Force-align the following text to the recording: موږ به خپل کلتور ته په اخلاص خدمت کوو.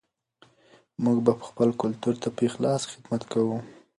موږ 1.03 1.17
به 1.25 1.31
خپل 1.49 1.69
کلتور 1.81 2.15
ته 2.21 2.29
په 2.35 2.41
اخلاص 2.49 2.81
خدمت 2.91 3.21
کوو. 3.31 3.57